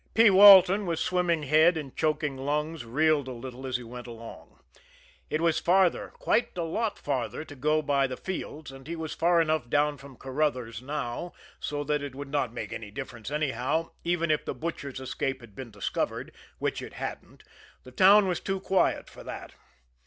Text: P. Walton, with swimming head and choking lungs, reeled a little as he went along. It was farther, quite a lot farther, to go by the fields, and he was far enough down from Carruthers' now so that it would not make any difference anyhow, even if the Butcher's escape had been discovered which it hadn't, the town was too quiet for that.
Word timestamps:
P. 0.15 0.31
Walton, 0.31 0.87
with 0.87 0.97
swimming 0.97 1.43
head 1.43 1.77
and 1.77 1.95
choking 1.95 2.35
lungs, 2.35 2.85
reeled 2.85 3.27
a 3.27 3.31
little 3.33 3.67
as 3.67 3.77
he 3.77 3.83
went 3.83 4.07
along. 4.07 4.57
It 5.29 5.41
was 5.41 5.59
farther, 5.59 6.07
quite 6.17 6.57
a 6.57 6.63
lot 6.63 6.97
farther, 6.97 7.45
to 7.45 7.55
go 7.55 7.83
by 7.83 8.07
the 8.07 8.17
fields, 8.17 8.71
and 8.71 8.87
he 8.87 8.95
was 8.95 9.13
far 9.13 9.39
enough 9.39 9.69
down 9.69 9.97
from 9.97 10.17
Carruthers' 10.17 10.81
now 10.81 11.33
so 11.59 11.83
that 11.83 12.01
it 12.01 12.15
would 12.15 12.29
not 12.29 12.51
make 12.51 12.73
any 12.73 12.89
difference 12.89 13.29
anyhow, 13.29 13.91
even 14.03 14.31
if 14.31 14.43
the 14.43 14.55
Butcher's 14.55 14.99
escape 14.99 15.39
had 15.39 15.53
been 15.53 15.69
discovered 15.69 16.31
which 16.57 16.81
it 16.81 16.93
hadn't, 16.93 17.43
the 17.83 17.91
town 17.91 18.27
was 18.27 18.39
too 18.39 18.59
quiet 18.59 19.07
for 19.07 19.23
that. 19.23 19.53